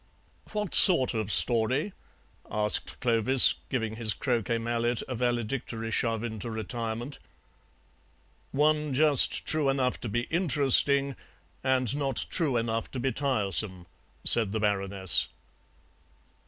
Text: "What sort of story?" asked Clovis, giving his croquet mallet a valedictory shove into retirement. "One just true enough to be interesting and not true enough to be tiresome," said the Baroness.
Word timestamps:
"What 0.51 0.73
sort 0.73 1.13
of 1.13 1.31
story?" 1.31 1.93
asked 2.49 2.99
Clovis, 3.01 3.53
giving 3.69 3.97
his 3.97 4.15
croquet 4.15 4.57
mallet 4.57 5.03
a 5.07 5.13
valedictory 5.13 5.91
shove 5.91 6.23
into 6.23 6.49
retirement. 6.49 7.19
"One 8.51 8.95
just 8.95 9.45
true 9.45 9.69
enough 9.69 10.01
to 10.01 10.09
be 10.09 10.21
interesting 10.31 11.15
and 11.63 11.95
not 11.95 12.25
true 12.31 12.57
enough 12.57 12.89
to 12.93 12.99
be 12.99 13.11
tiresome," 13.11 13.85
said 14.23 14.53
the 14.53 14.59
Baroness. 14.59 15.27